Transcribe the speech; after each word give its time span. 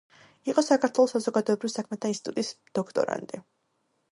იყო 0.51 0.61
საქართველოს 0.67 1.13
საზოგადოებრივ 1.15 1.73
საქმეთა 1.75 2.11
ინსტიტუტის 2.13 2.51
დოქტორანტი. 2.81 3.43